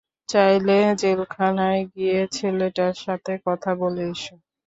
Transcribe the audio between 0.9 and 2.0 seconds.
জেলখানায়